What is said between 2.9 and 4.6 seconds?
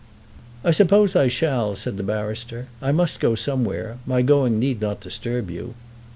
must go somewhere. My going